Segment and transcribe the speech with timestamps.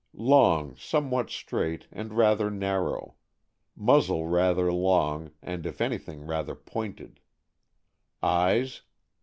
[0.33, 3.17] —Long, somewhat straight, and rather narrow;
[3.75, 7.19] muzzle rather long, and, if anything, rather pointed.
[8.23, 8.81] Eyes.